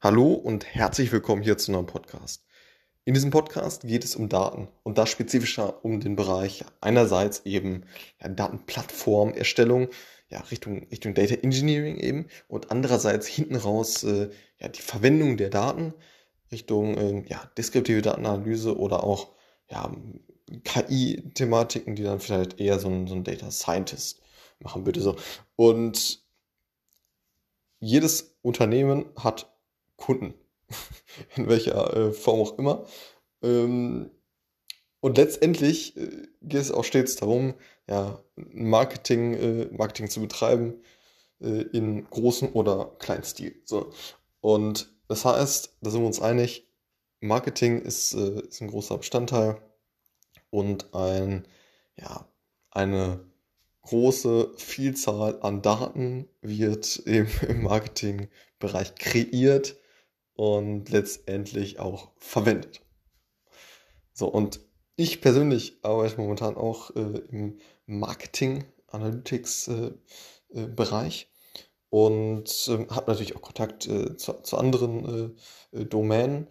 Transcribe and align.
Hallo 0.00 0.32
und 0.32 0.64
herzlich 0.64 1.10
willkommen 1.10 1.42
hier 1.42 1.58
zu 1.58 1.72
einem 1.72 1.86
Podcast. 1.86 2.44
In 3.04 3.14
diesem 3.14 3.32
Podcast 3.32 3.82
geht 3.82 4.04
es 4.04 4.14
um 4.14 4.28
Daten 4.28 4.68
und 4.84 4.96
da 4.96 5.08
spezifischer 5.08 5.84
um 5.84 5.98
den 5.98 6.14
Bereich 6.14 6.64
einerseits 6.80 7.44
eben 7.44 7.84
ja, 8.22 8.28
Datenplattformerstellung, 8.28 9.88
ja, 10.28 10.38
Richtung, 10.52 10.86
Richtung 10.92 11.14
Data 11.14 11.34
Engineering 11.34 11.96
eben 11.96 12.28
und 12.46 12.70
andererseits 12.70 13.26
hinten 13.26 13.56
raus 13.56 14.04
äh, 14.04 14.30
ja, 14.60 14.68
die 14.68 14.82
Verwendung 14.82 15.36
der 15.36 15.50
Daten 15.50 15.92
Richtung 16.52 16.96
äh, 16.96 17.28
ja, 17.28 17.50
deskriptive 17.56 18.00
Datenanalyse 18.00 18.78
oder 18.78 19.02
auch 19.02 19.32
ja, 19.68 19.92
KI-Thematiken, 20.62 21.96
die 21.96 22.04
dann 22.04 22.20
vielleicht 22.20 22.60
eher 22.60 22.78
so 22.78 22.88
ein, 22.88 23.08
so 23.08 23.16
ein 23.16 23.24
Data 23.24 23.50
Scientist 23.50 24.22
machen 24.60 24.86
würde. 24.86 25.00
So. 25.00 25.16
Und 25.56 26.22
jedes 27.80 28.38
Unternehmen 28.42 29.06
hat 29.16 29.57
Kunden, 29.98 30.32
in 31.36 31.48
welcher 31.48 31.94
äh, 31.94 32.12
Form 32.12 32.40
auch 32.40 32.58
immer. 32.58 32.86
Ähm, 33.42 34.10
und 35.00 35.18
letztendlich 35.18 35.96
äh, 35.98 36.28
geht 36.40 36.60
es 36.60 36.72
auch 36.72 36.84
stets 36.84 37.16
darum, 37.16 37.54
ja, 37.86 38.22
Marketing, 38.36 39.34
äh, 39.34 39.68
Marketing 39.70 40.08
zu 40.08 40.20
betreiben 40.20 40.82
in 41.40 42.04
großem 42.10 42.48
oder 42.48 42.96
kleinen 42.98 43.22
Stil. 43.22 43.62
So. 43.64 43.92
Und 44.40 44.92
das 45.06 45.24
heißt, 45.24 45.76
da 45.80 45.88
sind 45.88 46.00
wir 46.00 46.08
uns 46.08 46.20
einig, 46.20 46.66
Marketing 47.20 47.80
ist, 47.80 48.12
ist 48.12 48.60
ein 48.60 48.66
großer 48.66 48.98
Bestandteil 48.98 49.62
und 50.50 50.92
ein, 50.96 51.46
ja, 51.96 52.26
eine 52.72 53.20
große 53.82 54.52
Vielzahl 54.56 55.40
an 55.42 55.62
Daten 55.62 56.28
wird 56.40 56.96
eben 57.06 57.30
im 57.48 57.62
Marketingbereich 57.62 58.96
kreiert 58.96 59.76
und 60.38 60.88
letztendlich 60.90 61.80
auch 61.80 62.12
verwendet. 62.16 62.80
So, 64.12 64.28
und 64.28 64.60
ich 64.94 65.20
persönlich 65.20 65.80
arbeite 65.82 66.20
momentan 66.20 66.56
auch 66.56 66.94
äh, 66.94 67.22
im 67.30 67.58
Marketing 67.86 68.64
Analytics 68.86 69.66
äh, 69.66 69.90
äh, 70.50 70.66
Bereich 70.68 71.28
und 71.90 72.68
ähm, 72.68 72.88
habe 72.88 73.10
natürlich 73.10 73.34
auch 73.34 73.42
Kontakt 73.42 73.88
äh, 73.88 74.16
zu, 74.16 74.34
zu, 74.34 74.56
anderen 74.56 75.34
äh, 75.72 75.80
äh, 75.80 75.84
Domänen. 75.86 76.46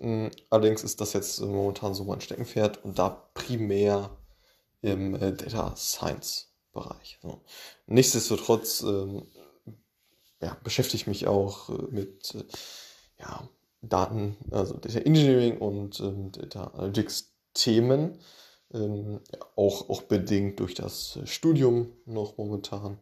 Ähm, 0.00 0.30
allerdings 0.50 0.84
ist 0.84 1.00
das 1.00 1.14
jetzt 1.14 1.40
momentan 1.40 1.94
so 1.94 2.04
mein 2.04 2.20
Steckenpferd 2.20 2.84
und 2.84 2.98
da 2.98 3.08
primär 3.32 4.18
im 4.82 5.18
Data 5.18 5.74
Science 5.76 6.52
Bereich. 6.74 7.18
So. 7.22 7.42
Nichtsdestotrotz 7.86 8.82
ähm, 8.82 9.22
ja, 10.42 10.58
beschäftige 10.62 10.96
ich 10.96 11.06
mich 11.06 11.26
auch 11.26 11.70
mit 11.90 12.34
ja, 13.20 13.48
Daten, 13.82 14.36
also 14.50 14.74
Data 14.74 14.98
Engineering 14.98 15.58
und 15.58 16.00
ähm, 16.00 16.32
Data 16.32 16.64
Analytics 16.74 17.32
Themen, 17.54 18.18
ähm, 18.72 19.20
auch, 19.56 19.88
auch 19.88 20.02
bedingt 20.02 20.60
durch 20.60 20.74
das 20.74 21.18
Studium 21.24 21.92
noch 22.04 22.36
momentan 22.38 22.98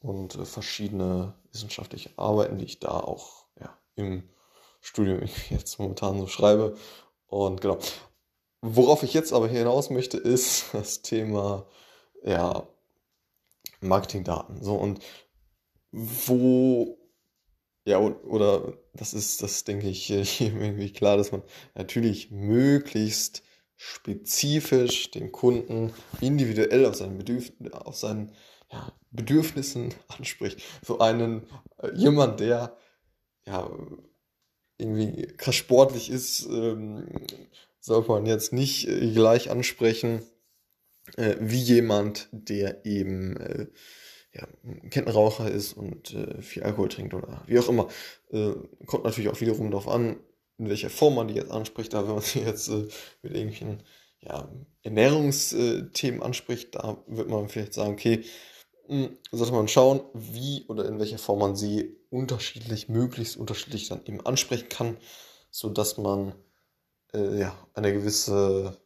und 0.00 0.34
äh, 0.36 0.44
verschiedene 0.44 1.34
wissenschaftliche 1.52 2.10
Arbeiten, 2.16 2.58
die 2.58 2.64
ich 2.64 2.80
da 2.80 3.00
auch 3.00 3.46
ja, 3.60 3.76
im 3.94 4.28
Studium 4.80 5.20
jetzt 5.50 5.78
momentan 5.78 6.18
so 6.18 6.26
schreibe. 6.26 6.76
Und 7.26 7.60
genau. 7.60 7.78
Worauf 8.62 9.02
ich 9.02 9.14
jetzt 9.14 9.32
aber 9.32 9.48
hinaus 9.48 9.90
möchte, 9.90 10.16
ist 10.18 10.72
das 10.72 11.02
Thema 11.02 11.66
ja, 12.24 12.66
Marketingdaten. 13.80 14.62
So 14.62 14.74
und 14.74 15.00
wo 15.92 16.98
ja, 17.86 17.98
oder 17.98 18.74
das 18.94 19.14
ist, 19.14 19.42
das 19.42 19.64
denke 19.64 19.88
ich, 19.88 20.10
irgendwie 20.40 20.92
klar, 20.92 21.16
dass 21.16 21.32
man 21.32 21.42
natürlich 21.74 22.30
möglichst 22.30 23.42
spezifisch 23.76 25.10
den 25.10 25.32
Kunden 25.32 25.92
individuell 26.20 26.86
auf 26.86 26.96
seinen, 26.96 27.18
Bedürf 27.18 27.52
auf 27.72 27.96
seinen 27.96 28.32
ja, 28.72 28.92
Bedürfnissen 29.10 29.94
anspricht. 30.08 30.60
So 30.82 30.98
einen, 30.98 31.46
äh, 31.78 31.92
jemand, 31.94 32.40
der 32.40 32.76
ja 33.46 33.70
irgendwie 34.78 35.28
krass 35.36 35.54
sportlich 35.54 36.10
ist, 36.10 36.44
ähm, 36.46 37.06
sollte 37.78 38.10
man 38.10 38.26
jetzt 38.26 38.52
nicht 38.52 38.88
äh, 38.88 39.12
gleich 39.12 39.48
ansprechen 39.48 40.22
äh, 41.16 41.36
wie 41.38 41.60
jemand, 41.60 42.28
der 42.32 42.84
eben 42.84 43.36
äh, 43.36 43.66
ja, 44.36 44.46
Kettenraucher 44.90 45.50
ist 45.50 45.72
und 45.72 46.12
äh, 46.14 46.42
viel 46.42 46.62
Alkohol 46.62 46.88
trinkt 46.88 47.14
oder 47.14 47.42
wie 47.46 47.58
auch 47.58 47.68
immer. 47.68 47.88
Äh, 48.30 48.52
kommt 48.86 49.04
natürlich 49.04 49.30
auch 49.30 49.40
wiederum 49.40 49.70
darauf 49.70 49.88
an, 49.88 50.16
in 50.58 50.68
welcher 50.68 50.90
Form 50.90 51.14
man 51.14 51.28
die 51.28 51.34
jetzt 51.34 51.50
anspricht. 51.50 51.92
Da, 51.92 52.06
wenn 52.06 52.14
man 52.14 52.22
sie 52.22 52.40
jetzt 52.40 52.68
äh, 52.68 52.86
mit 53.22 53.34
irgendwelchen 53.34 53.82
ja, 54.20 54.48
Ernährungsthemen 54.82 56.22
anspricht, 56.22 56.74
da 56.74 57.02
wird 57.06 57.28
man 57.28 57.48
vielleicht 57.48 57.74
sagen, 57.74 57.92
okay, 57.94 58.24
hm, 58.88 59.16
sollte 59.32 59.52
man 59.52 59.68
schauen, 59.68 60.00
wie 60.14 60.64
oder 60.68 60.86
in 60.86 60.98
welcher 60.98 61.18
Form 61.18 61.40
man 61.40 61.56
sie 61.56 61.96
unterschiedlich, 62.10 62.88
möglichst 62.88 63.36
unterschiedlich 63.36 63.88
dann 63.88 64.04
eben 64.04 64.24
ansprechen 64.24 64.68
kann, 64.68 64.96
sodass 65.50 65.98
man 65.98 66.34
äh, 67.14 67.38
ja, 67.38 67.56
eine 67.74 67.92
gewisse 67.92 68.76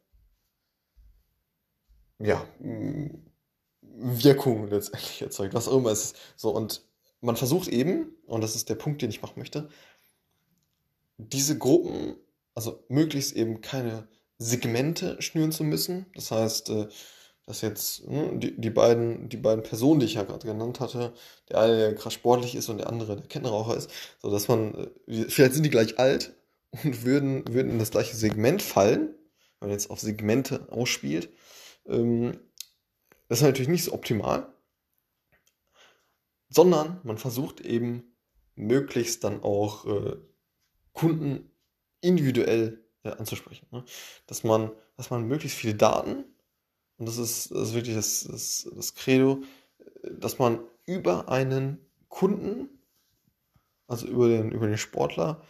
ja, 2.19 2.45
Wirkung 4.01 4.69
letztendlich 4.69 5.23
erzeugt, 5.23 5.55
was 5.55 5.69
auch 5.69 5.77
immer 5.77 5.91
es 5.91 6.05
ist. 6.05 6.17
So, 6.37 6.51
und 6.51 6.83
man 7.21 7.37
versucht 7.37 7.69
eben, 7.69 8.17
und 8.27 8.41
das 8.41 8.57
ist 8.57 8.69
der 8.69 8.75
Punkt, 8.75 9.03
den 9.03 9.11
ich 9.11 9.23
machen 9.23 9.39
möchte, 9.39 9.69
diese 11.19 11.59
Gruppen, 11.59 12.17
also 12.55 12.83
möglichst 12.89 13.37
eben 13.37 13.61
keine 13.61 14.09
Segmente 14.39 15.21
schnüren 15.21 15.53
zu 15.53 15.65
müssen. 15.65 16.07
Das 16.15 16.31
heißt, 16.31 16.71
äh, 16.71 16.89
dass 17.47 17.61
jetzt 17.61 18.09
ne, 18.09 18.31
die, 18.35 18.59
die, 18.59 18.71
beiden, 18.71 19.29
die 19.29 19.37
beiden 19.37 19.63
Personen, 19.63 20.01
die 20.01 20.07
ich 20.07 20.15
ja 20.15 20.23
gerade 20.23 20.47
genannt 20.47 20.81
hatte, 20.81 21.13
der 21.49 21.59
eine, 21.59 21.77
der 21.77 21.95
krass 21.95 22.15
sportlich 22.15 22.55
ist 22.55 22.69
und 22.69 22.79
der 22.79 22.89
andere, 22.89 23.17
der 23.17 23.27
Kettenraucher 23.27 23.77
ist, 23.77 23.91
so 24.23 24.31
dass 24.31 24.49
man, 24.49 24.89
äh, 25.07 25.25
vielleicht 25.29 25.55
sind 25.55 25.65
die 25.65 25.71
gleich 25.71 25.99
alt 25.99 26.33
und 26.71 27.05
würden, 27.05 27.45
würden 27.53 27.73
in 27.73 27.79
das 27.79 27.91
gleiche 27.91 28.17
Segment 28.17 28.63
fallen, 28.63 29.15
wenn 29.59 29.69
man 29.69 29.71
jetzt 29.71 29.91
auf 29.91 30.01
Segmente 30.01 30.69
ausspielt. 30.71 31.29
Ähm, 31.87 32.39
das 33.31 33.39
ist 33.39 33.45
natürlich 33.45 33.69
nicht 33.69 33.85
so 33.85 33.93
optimal, 33.93 34.53
sondern 36.49 37.01
man 37.05 37.17
versucht 37.17 37.61
eben 37.61 38.03
möglichst 38.57 39.23
dann 39.23 39.45
auch 39.45 39.87
äh, 39.87 40.17
Kunden 40.95 41.49
individuell 42.01 42.85
äh, 43.05 43.11
anzusprechen. 43.11 43.69
Ne? 43.71 43.85
Dass, 44.27 44.43
man, 44.43 44.73
dass 44.97 45.11
man 45.11 45.29
möglichst 45.29 45.57
viele 45.57 45.77
Daten, 45.77 46.25
und 46.99 47.07
das 47.07 47.19
ist, 47.19 47.53
das 47.53 47.69
ist 47.69 47.75
wirklich 47.75 47.95
das, 47.95 48.25
das, 48.25 48.69
das 48.75 48.97
Credo, 48.97 49.45
dass 50.03 50.41
man 50.41 50.59
über 50.85 51.29
einen 51.29 51.79
Kunden, 52.09 52.81
also 53.87 54.09
über 54.09 54.27
den, 54.27 54.51
über 54.51 54.67
den 54.67 54.77
Sportler, 54.77 55.41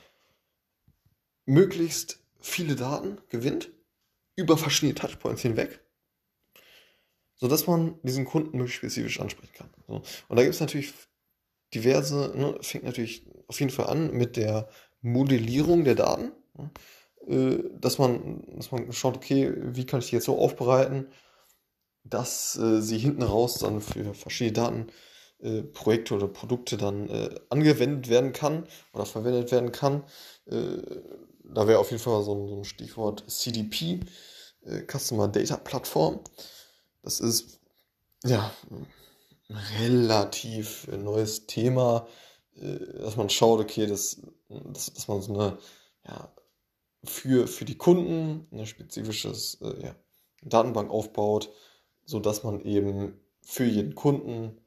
möglichst 1.46 2.22
viele 2.40 2.76
Daten 2.76 3.22
gewinnt, 3.30 3.70
über 4.36 4.58
verschiedene 4.58 4.94
Touchpoints 4.94 5.40
hinweg 5.40 5.80
sodass 7.40 7.66
man 7.66 7.98
diesen 8.02 8.26
Kunden 8.26 8.58
möglichst 8.58 8.78
spezifisch 8.78 9.20
ansprechen 9.20 9.54
kann. 9.54 9.70
So. 9.86 10.02
Und 10.28 10.36
da 10.36 10.42
gibt 10.42 10.54
es 10.54 10.60
natürlich 10.60 10.92
diverse, 11.74 12.32
ne, 12.36 12.58
fängt 12.60 12.84
natürlich 12.84 13.26
auf 13.48 13.58
jeden 13.58 13.72
Fall 13.72 13.86
an 13.86 14.12
mit 14.12 14.36
der 14.36 14.68
Modellierung 15.00 15.84
der 15.84 15.94
Daten, 15.94 16.32
ne, 16.56 16.70
äh, 17.26 17.64
dass, 17.78 17.98
man, 17.98 18.44
dass 18.56 18.70
man 18.70 18.92
schaut, 18.92 19.16
okay, 19.16 19.52
wie 19.56 19.86
kann 19.86 20.00
ich 20.00 20.10
die 20.10 20.16
jetzt 20.16 20.26
so 20.26 20.38
aufbereiten, 20.38 21.08
dass 22.04 22.56
äh, 22.56 22.80
sie 22.80 22.98
hinten 22.98 23.22
raus 23.22 23.58
dann 23.58 23.80
für 23.80 24.14
verschiedene 24.14 24.86
Datenprojekte 25.40 26.14
äh, 26.14 26.16
oder 26.16 26.28
Produkte 26.28 26.76
dann 26.76 27.08
äh, 27.08 27.34
angewendet 27.48 28.08
werden 28.10 28.32
kann 28.32 28.66
oder 28.93 29.06
verwendet 29.06 29.52
werden 29.52 29.72
kann. 29.72 30.04
Äh, 30.46 30.78
da 31.44 31.66
wäre 31.66 31.78
auf 31.78 31.90
jeden 31.90 32.02
Fall 32.02 32.22
so 32.22 32.34
ein, 32.34 32.48
so 32.48 32.56
ein 32.56 32.64
Stichwort 32.64 33.25
CDP, 33.31 34.00
äh, 34.64 34.82
Customer 34.86 35.28
Data 35.28 35.56
Platform 35.56 36.20
das 37.02 37.20
ist 37.20 37.61
ja 38.25 38.52
relativ 39.79 40.87
neues 40.88 41.47
Thema, 41.47 42.06
äh, 42.56 42.79
dass 42.99 43.17
man 43.17 43.31
schaut, 43.31 43.61
okay, 43.61 43.87
dass, 43.87 44.20
dass, 44.49 44.93
dass 44.93 45.08
man 45.08 45.23
so 45.23 45.35
eine, 45.35 45.58
ja, 46.06 46.32
für, 47.05 47.47
für 47.47 47.64
die 47.64 47.79
Kunden 47.79 48.47
eine 48.52 48.67
spezifisches 48.67 49.61
äh, 49.62 49.87
ja, 49.87 49.97
Datenbank 50.43 50.91
aufbaut, 50.91 51.50
sodass 52.05 52.43
man 52.43 52.61
eben 52.61 53.19
für 53.43 53.64
jeden 53.64 53.94
Kunden 53.94 54.58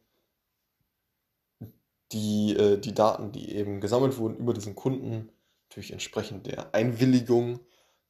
die, 2.12 2.56
äh, 2.56 2.77
die 2.77 2.94
Daten, 2.94 3.31
die 3.31 3.56
eben 3.56 3.81
gesammelt 3.81 4.18
wurden 4.18 4.38
über 4.38 4.53
diesen 4.53 4.75
Kunden, 4.75 5.31
natürlich 5.69 5.91
entsprechend 5.91 6.47
der 6.47 6.74
Einwilligung 6.74 7.59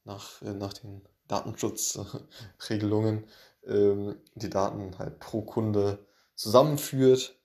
nach, 0.03 0.41
äh, 0.41 0.53
nach 0.53 0.73
den 0.73 1.01
Datenschutzregelungen, 1.33 3.25
ähm, 3.65 4.15
die 4.35 4.49
Daten 4.49 4.97
halt 4.99 5.19
pro 5.19 5.41
Kunde 5.41 6.05
zusammenführt, 6.35 7.39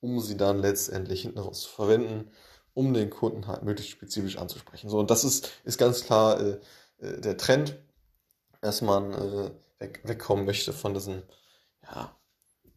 um 0.00 0.20
sie 0.20 0.36
dann 0.36 0.58
letztendlich 0.58 1.22
hinten 1.22 1.38
raus 1.38 1.62
zu 1.62 1.68
verwenden, 1.68 2.30
um 2.74 2.94
den 2.94 3.10
Kunden 3.10 3.46
halt 3.46 3.62
möglichst 3.62 3.92
spezifisch 3.92 4.38
anzusprechen. 4.38 4.88
So, 4.88 4.98
und 4.98 5.10
das 5.10 5.24
ist, 5.24 5.50
ist 5.64 5.78
ganz 5.78 6.04
klar 6.04 6.40
äh, 6.40 6.58
äh, 6.98 7.20
der 7.20 7.36
Trend, 7.36 7.78
dass 8.60 8.80
man 8.80 9.12
äh, 9.12 9.50
weg, 9.78 10.00
wegkommen 10.04 10.46
möchte 10.46 10.72
von 10.72 10.94
diesen 10.94 11.22
ja, 11.82 12.16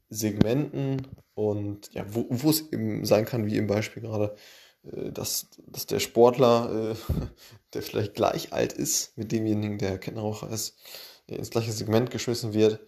Segmenten 0.10 1.08
und 1.36 1.94
ja, 1.94 2.06
wo, 2.08 2.26
wo 2.30 2.50
es 2.50 2.72
eben 2.72 3.06
sein 3.06 3.26
kann, 3.26 3.46
wie 3.46 3.58
im 3.58 3.68
Beispiel 3.68 4.04
gerade, 4.04 4.36
dass, 4.84 5.48
dass 5.68 5.88
der 5.88 6.00
Sportler, 6.00 6.92
äh, 6.92 6.96
der 7.74 7.82
vielleicht 7.82 8.14
gleich 8.16 8.54
alt 8.54 8.74
ist 8.74 9.18
mit 9.18 9.32
demjenigen, 9.32 9.78
der 9.78 9.98
Kettenraucher 9.98 10.50
ist, 10.50 10.78
ins 11.28 11.50
gleiche 11.50 11.72
Segment 11.72 12.12
geschmissen 12.12 12.54
wird 12.54 12.80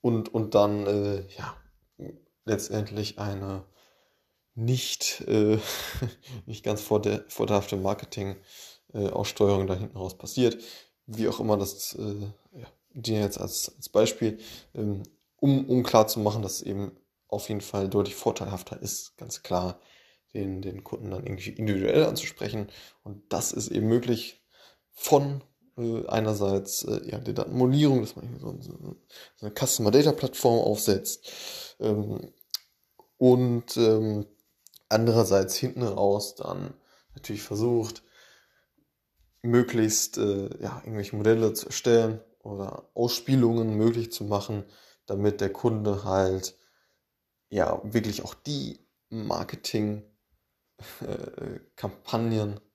und, 0.00 0.32
und 0.32 0.54
dann 0.54 0.86
äh, 0.86 1.26
ja, 1.36 1.56
letztendlich 2.44 3.18
eine 3.18 3.64
nicht, 4.54 5.22
äh, 5.26 5.58
nicht 6.46 6.64
ganz 6.64 6.82
vorteilhafte 6.82 7.76
Marketing-Aussteuerung 7.76 9.64
äh, 9.64 9.66
da 9.66 9.74
hinten 9.74 9.96
raus 9.96 10.18
passiert. 10.18 10.62
Wie 11.06 11.28
auch 11.28 11.40
immer 11.40 11.56
das 11.56 11.94
äh, 11.94 12.58
ja, 12.58 12.66
dir 12.92 13.20
jetzt 13.20 13.40
als, 13.40 13.74
als 13.74 13.88
Beispiel, 13.88 14.38
ähm, 14.74 15.02
um, 15.36 15.68
um 15.68 15.82
klar 15.82 16.06
zu 16.06 16.20
machen, 16.20 16.42
dass 16.42 16.56
es 16.56 16.62
eben 16.62 16.92
auf 17.26 17.48
jeden 17.48 17.62
Fall 17.62 17.88
deutlich 17.88 18.14
vorteilhafter 18.14 18.80
ist, 18.82 19.16
ganz 19.16 19.42
klar 19.42 19.80
den, 20.34 20.62
den 20.62 20.84
Kunden 20.84 21.10
dann 21.10 21.24
irgendwie 21.24 21.50
individuell 21.50 22.04
anzusprechen. 22.04 22.68
Und 23.02 23.32
das 23.32 23.52
ist 23.52 23.68
eben 23.68 23.88
möglich 23.88 24.42
von 24.92 25.42
äh, 25.76 26.06
einerseits 26.06 26.84
äh, 26.84 27.00
ja, 27.10 27.18
der 27.18 27.34
Datenmodellierung, 27.34 28.00
dass 28.00 28.16
man 28.16 28.38
so, 28.38 28.56
so, 28.60 28.96
eine 29.40 29.52
Customer 29.52 29.90
Data 29.90 30.12
Plattform 30.12 30.58
aufsetzt 30.58 31.76
ähm, 31.80 32.32
und 33.16 33.76
ähm, 33.76 34.26
andererseits 34.88 35.56
hinten 35.56 35.82
raus 35.82 36.34
dann 36.34 36.74
natürlich 37.14 37.42
versucht, 37.42 38.02
möglichst 39.42 40.18
äh, 40.18 40.50
ja, 40.62 40.80
irgendwelche 40.84 41.16
Modelle 41.16 41.52
zu 41.54 41.66
erstellen 41.66 42.20
oder 42.42 42.88
Ausspielungen 42.94 43.76
möglich 43.76 44.12
zu 44.12 44.24
machen, 44.24 44.64
damit 45.06 45.40
der 45.40 45.52
Kunde 45.52 46.04
halt 46.04 46.56
ja 47.48 47.80
wirklich 47.84 48.22
auch 48.22 48.34
die 48.34 48.80
Marketing-Kampagnen 49.08 50.09
äh, 51.02 51.60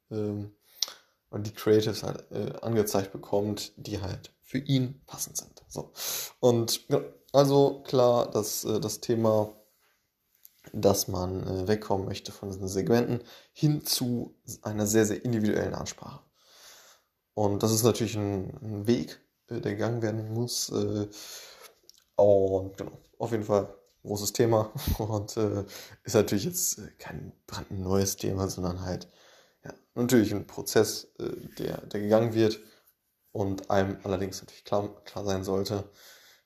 äh, 0.10 0.46
und 1.30 1.48
die 1.48 1.54
Creatives 1.54 2.04
halt 2.04 2.32
äh, 2.32 2.54
angezeigt 2.62 3.12
bekommt, 3.12 3.74
die 3.78 4.02
halt 4.02 4.34
für 4.42 4.60
ihn 4.60 5.02
passend 5.06 5.38
sind. 5.38 5.64
So. 5.68 5.92
Und 6.40 6.88
also 7.34 7.82
klar, 7.84 8.30
dass 8.30 8.64
äh, 8.64 8.80
das 8.80 9.02
Thema, 9.02 9.54
dass 10.72 11.08
man 11.08 11.46
äh, 11.46 11.68
wegkommen 11.68 12.06
möchte 12.06 12.32
von 12.32 12.50
diesen 12.50 12.68
Segmenten 12.68 13.22
hin 13.52 13.84
zu 13.84 14.36
einer 14.62 14.88
sehr, 14.88 15.06
sehr 15.06 15.26
individuellen 15.26 15.74
Ansprache. 15.74 16.22
Und 17.34 17.64
das 17.64 17.74
ist 17.74 17.84
natürlich 17.84 18.16
ein, 18.16 18.58
ein 18.62 18.88
Weg, 18.88 19.20
äh, 19.50 19.60
der 19.60 19.74
gegangen 19.74 20.02
werden 20.02 20.34
muss. 20.34 20.70
Äh, 20.70 21.08
und 22.16 22.78
genau, 22.78 22.98
auf 23.18 23.32
jeden 23.32 23.44
Fall 23.44 23.76
großes 24.06 24.34
Thema 24.34 24.72
und 24.98 25.38
äh, 25.38 25.66
ist 26.04 26.16
natürlich 26.16 26.46
jetzt 26.46 26.82
kein 27.00 27.34
brandneues 27.48 28.16
Thema, 28.18 28.48
sondern 28.48 28.82
halt 28.82 29.10
ja, 29.64 29.74
natürlich 29.96 30.34
ein 30.34 30.48
Prozess, 30.48 31.10
äh, 31.20 31.30
der, 31.60 31.82
der 31.88 32.00
gegangen 32.00 32.34
wird 32.34 32.60
und 33.32 33.70
einem 33.70 33.98
allerdings 34.04 34.42
natürlich 34.42 34.64
klar, 34.64 34.90
klar 35.04 35.26
sein 35.26 35.44
sollte, 35.44 35.90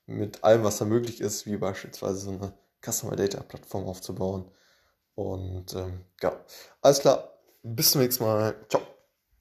mit 0.06 0.42
allem, 0.42 0.64
was 0.64 0.78
da 0.78 0.84
möglich 0.84 1.20
ist, 1.20 1.46
wie 1.46 1.56
beispielsweise 1.56 2.18
so 2.18 2.30
eine 2.30 2.52
Customer 2.84 3.16
Data 3.16 3.42
Plattform 3.42 3.86
aufzubauen. 3.86 4.50
Und 5.14 5.74
ähm, 5.74 6.04
ja, 6.20 6.44
alles 6.80 7.00
klar, 7.00 7.38
bis 7.62 7.92
zum 7.92 8.00
nächsten 8.00 8.24
Mal. 8.24 8.56
Ciao. 8.68 8.82